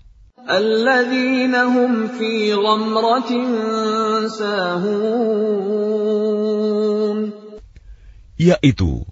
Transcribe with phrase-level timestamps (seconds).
[8.41, 9.05] Yaitu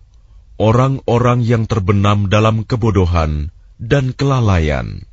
[0.57, 5.08] orang-orang yang terbenam dalam kebodohan dan kelalaian.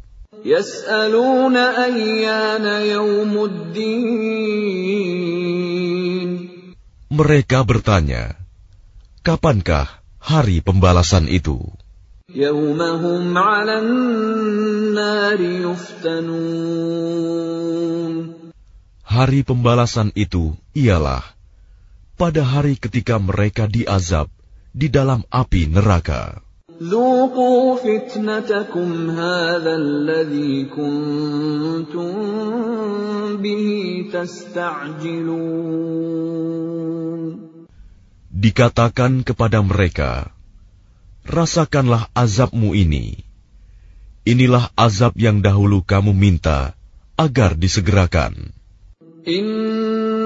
[7.11, 8.39] Mereka bertanya,
[9.27, 9.91] kapankah
[10.23, 11.59] hari pembalasan itu?
[19.03, 21.27] Hari pembalasan itu ialah
[22.15, 24.31] pada hari ketika mereka diazab
[24.71, 26.46] di dalam api neraka.
[38.37, 40.37] Dikatakan kepada mereka,
[41.25, 43.25] Rasakanlah azabmu ini.
[44.29, 46.77] Inilah azab yang dahulu kamu minta
[47.17, 48.53] agar disegerakan.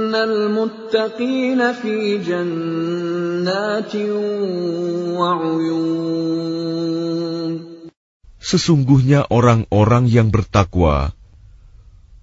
[0.09, 4.09] Innal muttaqina fi jannatin
[5.13, 5.37] wa
[8.41, 11.13] Sesungguhnya orang-orang yang bertakwa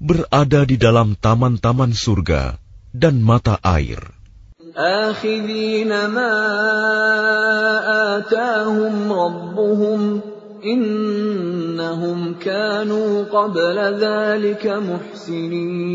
[0.02, 2.58] berada di dalam taman-taman surga
[2.90, 4.02] dan mata air.
[4.72, 6.32] آخذين ما
[8.16, 10.20] آتاهم ربهم
[10.64, 15.92] إنهم كانوا قبل ذلك محسنين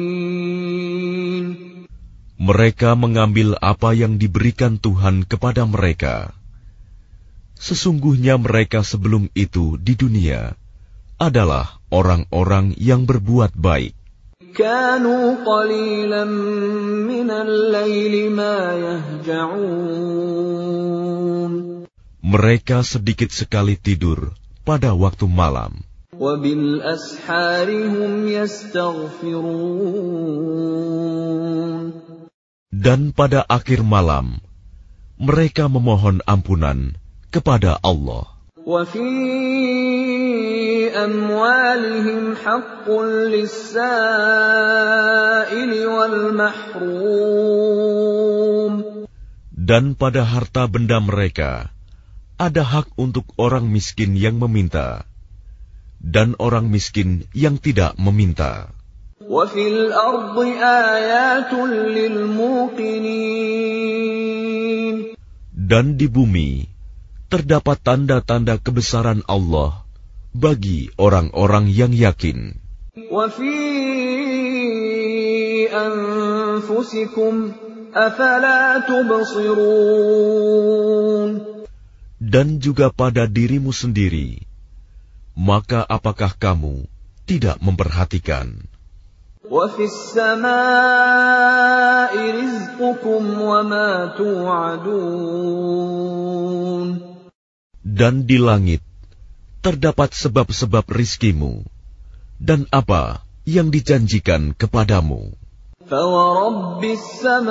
[2.42, 6.34] Mereka mengambil apa yang diberikan Tuhan kepada mereka.
[7.54, 10.58] Sesungguhnya mereka sebelum itu di dunia
[11.22, 13.94] adalah orang-orang yang berbuat baik.
[22.26, 24.34] Mereka sedikit sekali tidur
[24.66, 25.86] pada waktu malam.
[32.72, 34.41] Dan pada akhir malam,
[35.21, 36.97] mereka memohon ampunan
[37.28, 38.33] kepada Allah.
[49.53, 51.69] Dan pada harta benda mereka,
[52.41, 55.04] ada hak untuk orang miskin yang meminta,
[56.00, 58.72] dan orang miskin yang tidak meminta.
[65.53, 66.66] Dan di bumi
[67.33, 69.83] terdapat tanda-tanda kebesaran Allah
[70.36, 72.57] bagi orang-orang yang yakin.
[82.22, 84.41] Dan juga pada dirimu sendiri,
[85.36, 86.84] maka apakah kamu
[87.25, 88.72] tidak memperhatikan?
[97.84, 98.81] Dan di langit
[99.60, 101.69] terdapat sebab-sebab rizkimu
[102.41, 105.41] dan apa yang dijanjikan kepadamu.
[105.91, 107.47] فورب السماء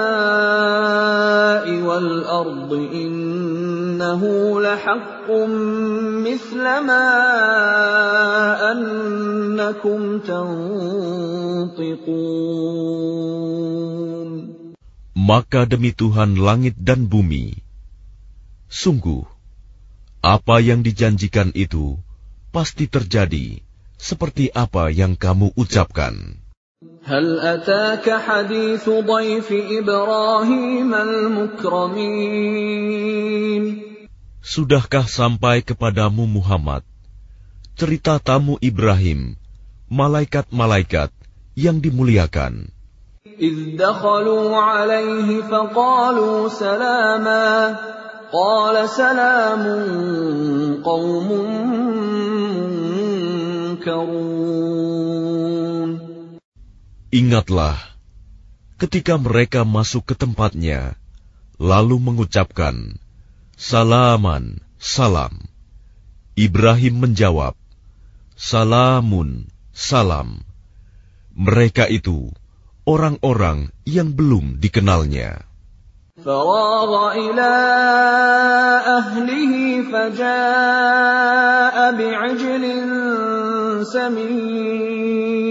[1.89, 4.23] والأرض إنه
[4.61, 5.31] لحق
[6.21, 7.09] مثل ما
[8.73, 11.97] أنكم تنطقون
[15.17, 17.59] Maka demi Tuhan langit dan bumi,
[18.71, 19.27] sungguh,
[20.23, 21.99] apa yang dijanjikan itu
[22.55, 23.59] pasti terjadi
[23.99, 26.40] seperti apa yang kamu ucapkan.
[27.05, 32.37] هل أتاك حديث ضيف إبراهيم المكرمين
[34.45, 36.85] Sudahkah sampai kepadamu Muhammad
[37.81, 39.41] cerita tamu Ibrahim,
[39.89, 41.17] malaikat-malaikat
[41.57, 42.69] yang dimuliakan?
[43.41, 47.77] إذ دخلوا عليه فقالوا سلاما
[48.29, 49.65] قال سلام
[50.85, 51.29] قوم
[53.81, 54.90] منكرون
[57.15, 57.79] Ingatlah
[58.77, 60.99] ketika mereka masuk ke tempatnya,
[61.57, 63.01] lalu mengucapkan,
[63.57, 65.49] Salaman, salam.
[66.37, 67.57] Ibrahim menjawab,
[68.37, 70.45] Salamun, salam.
[71.33, 72.29] Mereka itu
[72.85, 75.47] orang-orang yang belum dikenalnya.
[76.17, 77.53] فراغ إلى
[78.89, 79.53] أهله
[79.93, 82.65] فجاء بعجل
[83.85, 85.50] سمين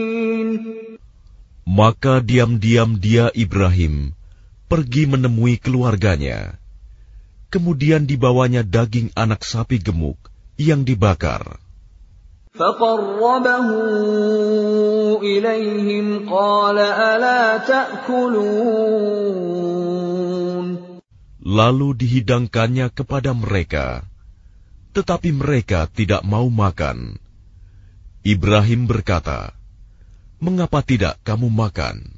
[1.80, 4.12] Maka diam-diam dia Ibrahim
[4.68, 6.60] pergi menemui keluarganya.
[7.48, 10.20] Kemudian dibawanya daging anak sapi gemuk
[10.60, 11.64] yang dibakar.
[12.56, 13.68] فقربه
[15.20, 19.16] إليهم قال ألا تأكلون
[21.46, 24.02] Lalu dihidangkannya kepada mereka,
[24.98, 27.22] tetapi mereka tidak mau makan.
[28.26, 29.54] Ibrahim berkata,
[30.41, 32.17] mengapa tidak kamu makan?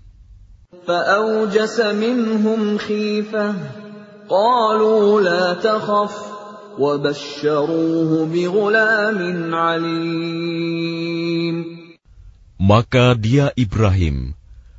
[12.62, 14.16] Maka dia Ibrahim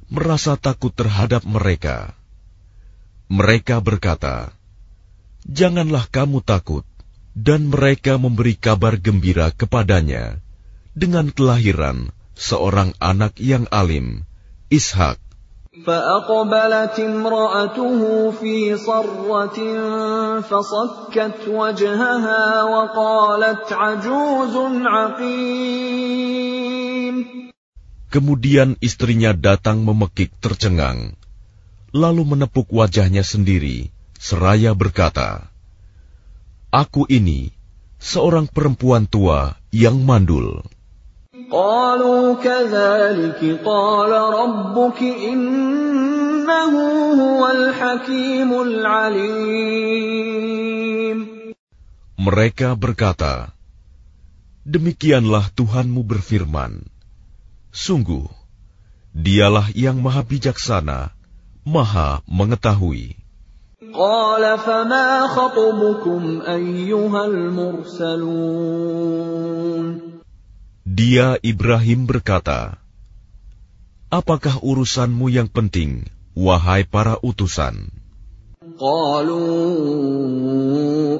[0.07, 2.15] merasa takut terhadap mereka.
[3.27, 4.55] Mereka berkata,
[5.45, 6.87] "Janganlah kamu takut."
[7.33, 10.37] Dan mereka memberi kabar gembira kepadanya
[10.93, 14.24] dengan kelahiran seorang anak yang alim,
[14.68, 15.18] Ishak.
[15.78, 18.00] فأقبلت امرأته
[18.30, 19.58] في صرة
[20.42, 26.08] فصكت وجهها وقالت عجوز عقيم
[28.08, 31.12] Kemudian istrinya datang memekik tercengang,
[31.92, 35.52] lalu menepuk wajahnya sendiri, seraya berkata,
[36.72, 37.52] Aku ini
[38.00, 40.64] seorang perempuan tua yang mandul.
[41.52, 46.72] قالوا كذلك قال ربك إنه
[47.20, 49.68] هو الحكيم العليم
[52.18, 53.52] Mereka berkata,
[54.64, 56.82] Demikianlah Tuhanmu berfirman,
[57.76, 58.26] Sungguh,
[59.12, 61.12] dialah yang maha bijaksana,
[61.68, 63.20] maha mengetahui.
[63.88, 68.98] قال فما خطبكم أيها المرسلون
[70.83, 72.75] dia Ibrahim berkata,
[74.11, 77.87] Apakah urusanmu yang penting, wahai para utusan?
[78.75, 79.47] Qalu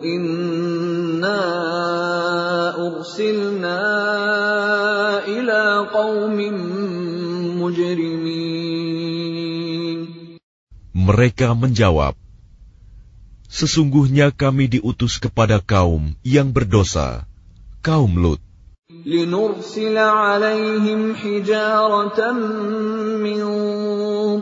[0.04, 1.40] inna
[2.76, 3.80] ursilna
[5.32, 6.56] ila qawmin
[7.64, 8.44] mujrimin.
[10.92, 12.20] Mereka menjawab,
[13.48, 17.24] Sesungguhnya kami diutus kepada kaum yang berdosa,
[17.80, 18.44] kaum Lut.
[19.03, 22.21] لنرسل عليهم حجارة
[23.21, 23.41] من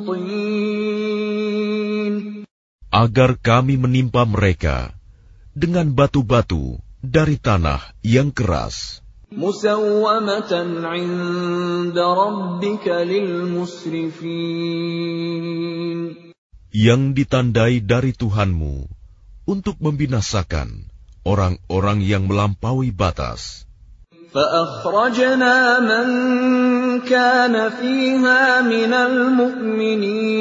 [0.07, 1.35] طين
[2.95, 4.95] agar kami menimpa mereka
[5.51, 9.03] dengan batu-batu dari tanah yang keras,
[9.35, 10.53] مسومة
[10.87, 14.31] عند ربك للمسرفين
[16.71, 18.87] yang ditandai dari Tuhanmu
[19.51, 20.87] untuk membinasakan
[21.27, 23.67] orang-orang yang melampaui batas.
[24.37, 26.07] فأخرجنا من
[27.09, 30.37] كان فيها من المؤمنين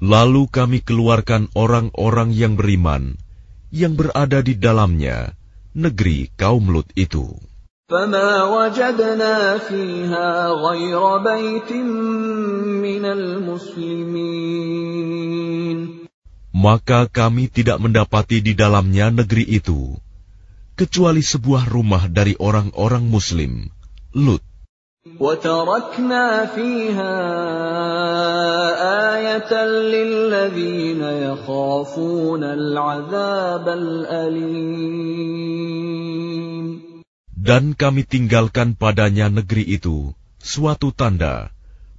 [0.00, 3.20] Lalu kami keluarkan orang-orang yang beriman
[3.68, 5.36] yang berada di dalamnya,
[5.76, 7.36] negeri kaum Lut itu.
[7.90, 10.30] فما وجدنا فيها
[10.62, 11.72] غير بيت
[12.80, 14.48] من المسلمين
[16.54, 19.98] Maka kami tidak mendapati di dalamnya negeri itu,
[20.74, 23.68] kecuali sebuah rumah dari orang-orang Muslim,
[24.16, 24.42] Lut.
[25.00, 27.16] وتركنا فيها
[29.16, 35.00] آية للذين يخافون العذاب الأليم
[37.40, 41.48] Dan kami tinggalkan padanya negeri itu suatu tanda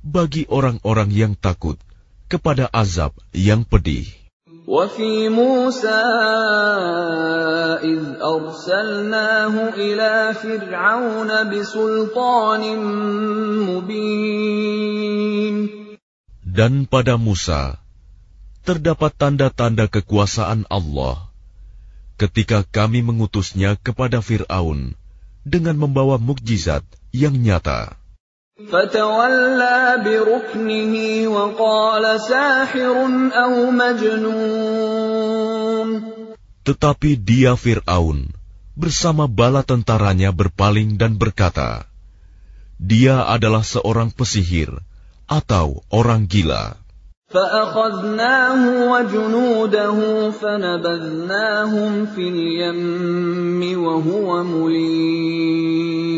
[0.06, 1.82] bagi orang-orang yang takut
[2.30, 4.06] kepada azab yang pedih.
[4.68, 6.02] وفي موسى
[7.84, 12.64] إذ أرسلناه إلى فرعون بسلطان
[13.70, 15.56] مبين
[16.52, 17.80] Dan pada Musa
[18.68, 21.32] terdapat tanda-tanda kekuasaan Allah
[22.20, 25.00] ketika kami mengutusnya kepada Fir'aun
[25.48, 26.84] dengan membawa mukjizat
[27.16, 27.96] yang nyata.
[28.70, 30.94] فتولى بركنه
[31.28, 32.96] وقال ساحر
[33.34, 35.32] أو مجنون
[36.62, 38.30] Tetapi dia Fir'aun
[38.78, 41.90] bersama bala tentaranya berpaling dan berkata,
[42.78, 44.70] Dia adalah seorang pesihir
[45.26, 46.78] atau orang gila.
[47.32, 49.98] فأخذناه وجنوده
[50.36, 56.12] فنبذناهم في اليم وهو مليم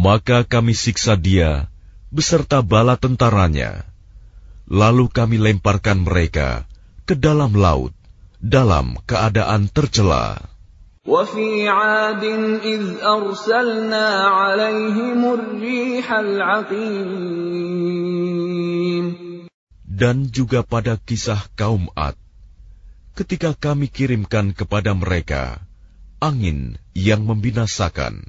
[0.00, 1.72] Maka kami siksa dia
[2.12, 3.88] beserta bala tentaranya.
[4.68, 6.68] Lalu kami lemparkan mereka
[7.08, 7.96] ke dalam laut
[8.42, 10.42] dalam keadaan tercela.
[11.06, 12.24] وفي عاد
[12.66, 17.46] إذ أرسلنا عليهم الريح العقيم
[19.96, 22.20] Dan juga pada kisah kaum Ad,
[23.16, 25.64] ketika kami kirimkan kepada mereka
[26.20, 28.28] angin yang membinasakan.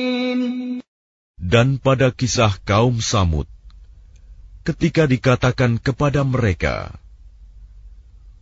[1.50, 3.46] Dan pada kisah kaum Samud,
[4.66, 6.96] ketika dikatakan kepada mereka,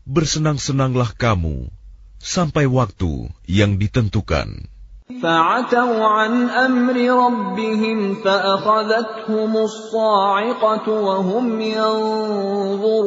[0.04, 1.72] Bersenang-senanglah kamu
[2.20, 4.68] sampai waktu yang ditentukan.
[5.04, 13.04] فعتوا عن أمر ربهم فأخذتهم الصاعقة وهم ينظرون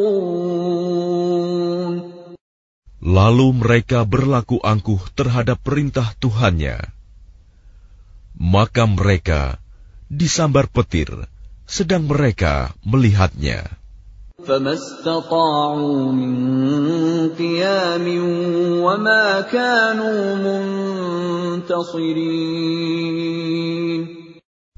[3.07, 6.91] Lalu mereka berlaku angkuh terhadap perintah Tuhannya.
[8.36, 9.61] Maka mereka
[10.12, 11.27] disambar petir,
[11.67, 13.77] sedang mereka melihatnya.
[14.38, 16.34] فما استطاعوا من
[17.34, 18.05] قيام
[18.86, 20.36] وما كانوا
[21.57, 22.38] منتصرين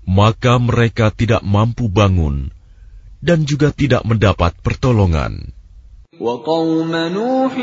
[0.09, 2.49] Maka mereka tidak mampu bangun
[3.21, 5.53] dan juga tidak mendapat pertolongan.
[6.19, 7.53] وقوم نوح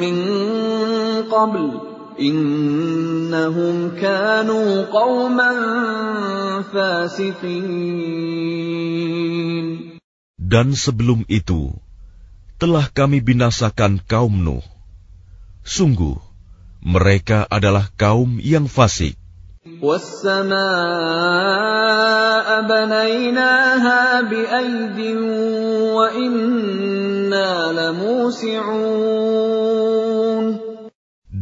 [0.00, 0.16] من
[1.30, 1.64] قبل
[2.15, 5.57] Innahum kanu qawman
[6.71, 7.67] fasiqin.
[10.39, 11.75] Dan sebelum itu,
[12.55, 14.63] telah kami binasakan kaum Nuh.
[15.65, 16.15] Sungguh,
[16.79, 19.17] mereka adalah kaum yang fasik.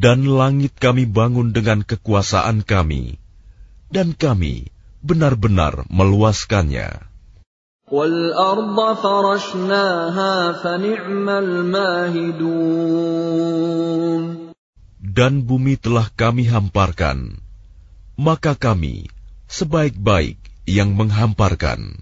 [0.02, 3.22] Dan langit kami bangun dengan kekuasaan kami,
[3.92, 4.72] dan kami
[5.04, 7.08] benar-benar meluaskannya.
[7.88, 12.78] والأرض فرشناها فنعم الماهدون
[15.18, 17.40] Dan bumi telah kami hamparkan,
[18.14, 19.08] maka kami
[19.48, 20.36] sebaik-baik
[20.68, 21.96] yang menghamparkan.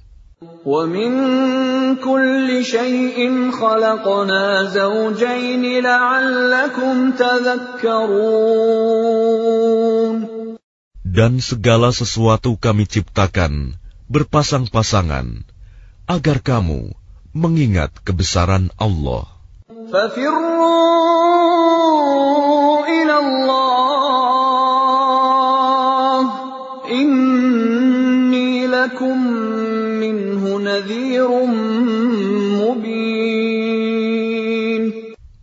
[0.67, 1.60] ومن
[2.01, 8.57] كل شيء خلقنا زوجين لعلكم تذكرون
[11.17, 13.81] Dan segala sesuatu kami ciptakan
[14.13, 15.49] berpasang-pasangan,
[16.05, 16.93] agar kamu
[17.33, 19.25] mengingat kebesaran Allah.
[19.87, 20.67] ففروا
[22.91, 23.60] إلى الله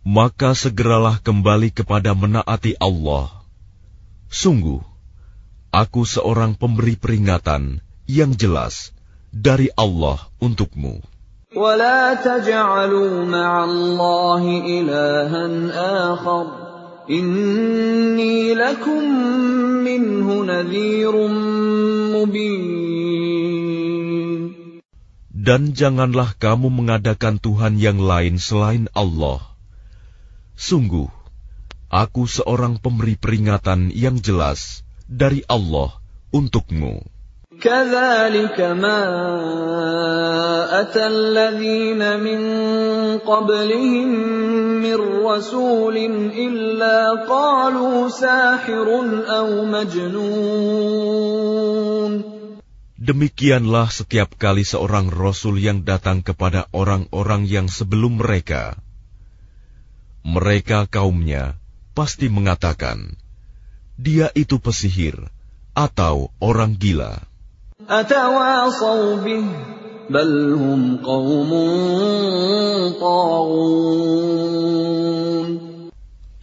[0.04, 3.28] Maka segeralah kembali kepada menaati Allah.
[4.30, 4.78] Sungguh,
[5.74, 8.94] aku seorang pemberi peringatan yang jelas
[9.34, 11.02] dari Allah untukmu.
[11.54, 15.44] ولا تجعلوا مع الله إلها
[16.10, 16.46] آخر
[17.10, 19.02] إني لكم
[19.86, 21.14] منه نذير
[22.10, 23.07] مبين
[25.38, 29.42] Dan janganlah kamu mengadakan Tuhan yang lain selain Allah.
[30.54, 31.10] Sungguh,
[31.90, 35.98] aku seorang pemberi peringatan yang jelas dari Allah
[36.30, 37.02] untukmu.
[37.60, 39.00] كذلك ما
[40.80, 42.40] أتى الذين من
[43.18, 44.08] قبلهم
[44.82, 45.96] من رسول
[46.34, 48.88] إلا قالوا ساحر
[49.30, 51.57] أو مجنون
[53.09, 58.77] Demikianlah setiap kali seorang rasul yang datang kepada orang-orang yang sebelum mereka.
[60.21, 61.57] Mereka kaumnya
[61.97, 63.17] pasti mengatakan,
[63.97, 65.25] dia itu pesihir
[65.73, 67.25] atau orang gila.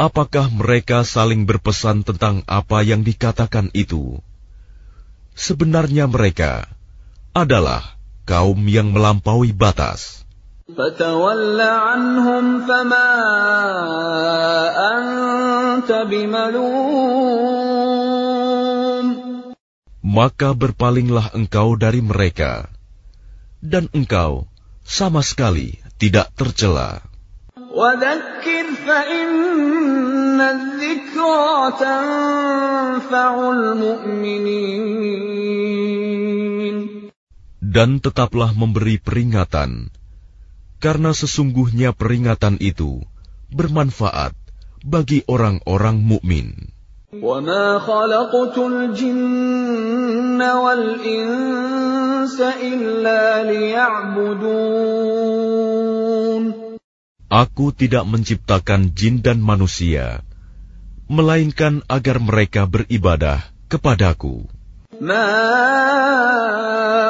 [0.02, 4.18] Apakah mereka saling berpesan tentang apa yang dikatakan itu?
[5.36, 6.64] Sebenarnya mereka
[7.36, 7.84] adalah
[8.24, 10.24] kaum yang melampaui batas.
[20.06, 22.66] Maka berpalinglah engkau dari mereka,
[23.60, 24.48] dan engkau
[24.82, 27.04] sama sekali tidak tercela.
[30.35, 34.91] وذكر فإن الذكرى تنفع المؤمنين
[37.71, 39.95] Dan tetaplah memberi peringatan,
[40.83, 42.99] karena sesungguhnya peringatan itu
[43.47, 44.35] bermanfaat
[44.83, 46.67] bagi orang-orang mukmin.
[47.11, 47.79] وما
[57.26, 60.22] Aku tidak menciptakan jin dan manusia,
[61.10, 64.46] melainkan agar mereka beribadah kepadaku.
[65.02, 65.26] Ma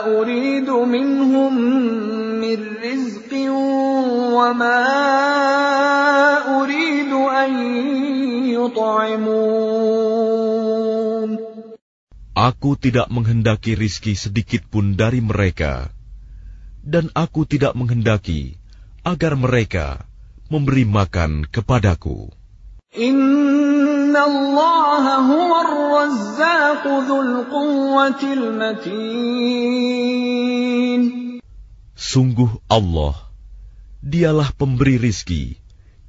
[0.08, 1.52] uridu minhum
[2.40, 3.52] min rizqin
[4.32, 4.80] wa ma
[6.64, 7.52] uridu an
[8.48, 9.36] yut'imun.
[12.32, 15.92] Aku tidak menghendaki rizki sedikit pun dari mereka,
[16.80, 18.56] dan aku tidak menghendaki
[19.04, 20.05] agar mereka
[20.51, 22.27] memberi makan kepadaku.
[22.91, 25.61] Inna Allah huwa
[31.95, 33.15] Sungguh Allah,
[34.03, 35.55] dialah pemberi rizki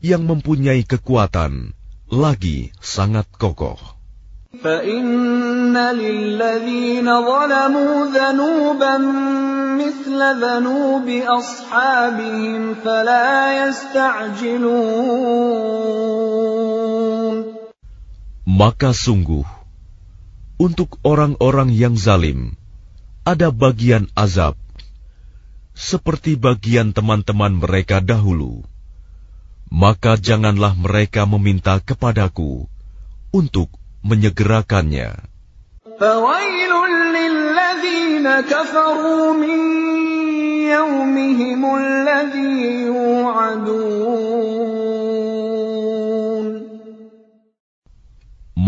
[0.03, 1.77] yang mempunyai kekuatan
[2.11, 3.79] lagi sangat kokoh.
[4.53, 8.97] فَإِنَّ لِلَّذِينَ ظَلَمُوا ذَنُوبًا
[9.79, 14.73] مِثْلَ ذَنُوبِ أَصْحَابِهِمْ فَلَا يَسْتَعْجِلُونَ
[18.43, 19.47] Maka sungguh,
[20.61, 22.59] untuk orang-orang yang zalim,
[23.23, 24.59] ada bagian azab,
[25.73, 28.67] seperti bagian teman-teman mereka dahulu.
[29.73, 32.69] Maka janganlah mereka meminta kepadaku
[33.33, 33.73] untuk
[34.05, 35.17] menyegerakannya.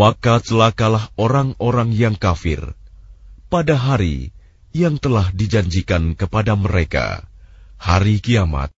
[0.00, 2.72] Maka celakalah orang-orang yang kafir
[3.52, 4.32] pada hari
[4.72, 7.28] yang telah dijanjikan kepada mereka,
[7.76, 8.72] hari kiamat.